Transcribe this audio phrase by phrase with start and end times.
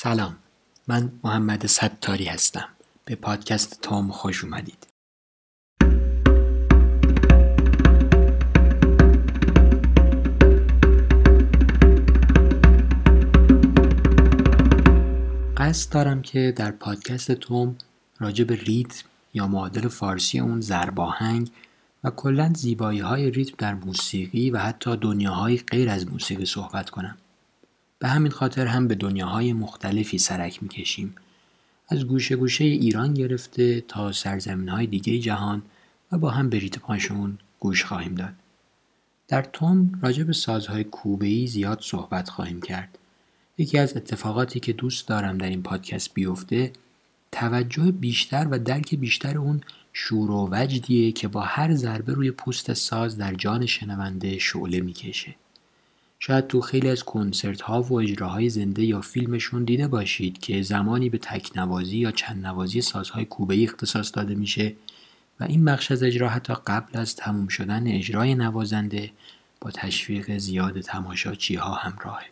[0.00, 0.36] سلام.
[0.88, 2.68] من محمد ستاری هستم.
[3.04, 4.86] به پادکست توم خوش اومدید.
[15.56, 17.76] قصد دارم که در پادکست توم
[18.18, 19.04] راجع به ریتم
[19.34, 21.50] یا معادل فارسی اون زرباهنگ
[22.04, 27.18] و کلا زیبایی های ریتم در موسیقی و حتی دنیاهای غیر از موسیقی صحبت کنم.
[27.98, 31.14] به همین خاطر هم به دنیاهای مختلفی سرک می‌کشیم
[31.88, 35.62] از گوشه گوشه ایران گرفته تا سرزمین های دیگه جهان
[36.12, 38.34] و با هم به ریت پاشون گوش خواهیم داد.
[39.28, 42.98] در توم راجع به سازهای کوبه‌ای زیاد صحبت خواهیم کرد.
[43.58, 46.72] یکی از اتفاقاتی که دوست دارم در این پادکست بیفته
[47.32, 49.60] توجه بیشتر و درک بیشتر اون
[49.92, 55.34] شور و وجدیه که با هر ضربه روی پوست ساز در جان شنونده شعله می‌کشه.
[56.20, 61.08] شاید تو خیلی از کنسرت ها و اجراهای زنده یا فیلمشون دیده باشید که زمانی
[61.08, 64.74] به تکنوازی یا چند نوازی سازهای کوبه اختصاص داده میشه
[65.40, 69.10] و این بخش از اجرا حتی قبل از تموم شدن اجرای نوازنده
[69.60, 72.26] با تشویق زیاد تماشاچی ها همراهه.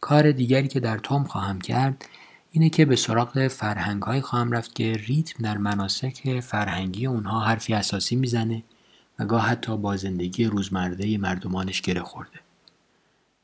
[0.00, 2.04] کار دیگری که در توم خواهم کرد
[2.52, 7.74] اینه که به سراغ فرهنگ های خواهم رفت که ریتم در مناسک فرهنگی اونها حرفی
[7.74, 8.62] اساسی می‌زنه
[9.18, 12.40] و گاه حتی با زندگی روزمره مردمانش گره خورده.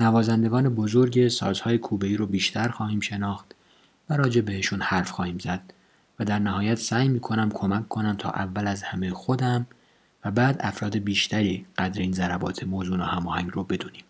[0.00, 3.54] نوازندگان بزرگ سازهای کوبه‌ای رو بیشتر خواهیم شناخت
[4.10, 5.72] و راجع بهشون حرف خواهیم زد
[6.18, 9.66] و در نهایت سعی می‌کنم کمک کنم تا اول از همه خودم
[10.24, 14.04] و بعد افراد بیشتری قدر این ضربات موضوع و هماهنگ رو بدونیم.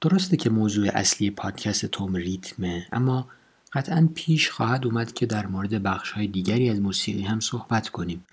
[0.00, 3.28] درسته که موضوع اصلی پادکست توم ریتمه اما
[3.72, 8.24] قطعا پیش خواهد اومد که در مورد بخش های دیگری از موسیقی هم صحبت کنیم.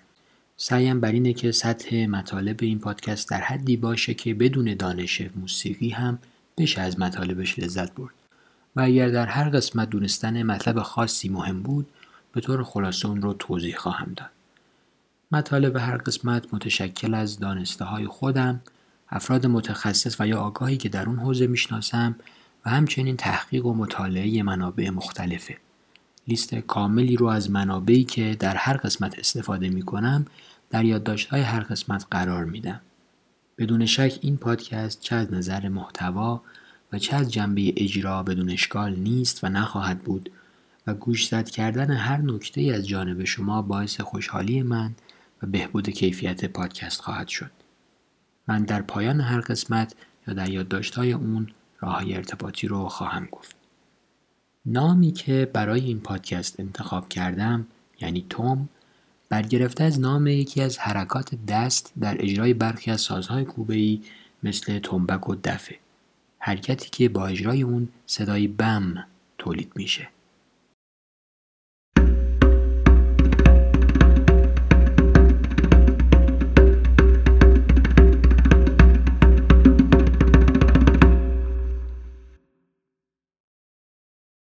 [0.56, 5.88] سعیم بر اینه که سطح مطالب این پادکست در حدی باشه که بدون دانش موسیقی
[5.88, 6.18] هم
[6.58, 8.14] بشه از مطالبش لذت برد
[8.76, 11.88] و اگر در هر قسمت دونستن مطلب خاصی مهم بود
[12.32, 14.30] به طور خلاصه اون رو توضیح خواهم داد
[15.32, 18.60] مطالب هر قسمت متشکل از دانسته های خودم
[19.08, 22.16] افراد متخصص و یا آگاهی که در اون حوزه می‌شناسم
[22.66, 25.56] و همچنین تحقیق و مطالعه منابع مختلفه
[26.28, 30.26] لیست کاملی رو از منابعی که در هر قسمت استفاده می کنم
[30.70, 32.80] در یادداشت‌های هر قسمت قرار میدم.
[33.58, 36.42] بدون شک این پادکست چه از نظر محتوا
[36.92, 40.30] و چه از جنبه اجرا بدون اشکال نیست و نخواهد بود
[40.86, 44.94] و گوشزد کردن هر نکته از جانب شما باعث خوشحالی من
[45.42, 47.50] و بهبود کیفیت پادکست خواهد شد.
[48.48, 49.94] من در پایان هر قسمت
[50.28, 51.48] یا در یادداشت‌های اون
[51.80, 53.56] راه ارتباطی رو خواهم گفت.
[54.66, 57.66] نامی که برای این پادکست انتخاب کردم
[58.00, 58.68] یعنی توم
[59.34, 64.00] برگرفته از نام یکی از حرکات دست در اجرای برخی از سازهای کوبه‌ای
[64.42, 65.78] مثل تنبک و دفه
[66.38, 69.04] حرکتی که با اجرای اون صدای بم
[69.38, 70.08] تولید میشه.